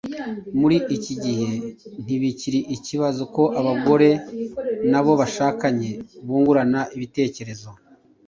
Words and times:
Muri 0.59 0.77
iki 0.95 1.13
gihe, 1.23 1.49
ntibikiri 2.03 2.59
ikibazo 2.75 3.21
ko 3.35 3.43
abagore 3.59 4.09
n’abo 4.91 5.11
bashakanye 5.21 5.89
bungurana 6.25 6.81
ibitekerezo 6.95 7.69